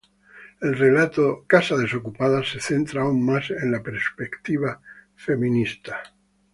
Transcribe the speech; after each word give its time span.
El 0.61 0.75
relato 0.79 1.45
"Casa 1.45 1.77
desocupada" 1.77 2.43
se 2.43 2.59
centra 2.59 3.03
aún 3.03 3.23
más 3.23 3.51
en 3.51 3.71
la 3.71 3.83
perspectiva 3.83 4.81
feminista. 5.15 6.01